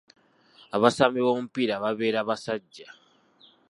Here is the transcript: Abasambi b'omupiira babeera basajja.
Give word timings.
Abasambi 0.75 1.19
b'omupiira 1.25 1.75
babeera 1.83 2.19
basajja. 2.29 2.87